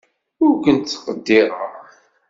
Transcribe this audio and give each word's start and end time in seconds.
Ur 0.45 0.53
kent-ttqeddireɣ. 0.63 1.71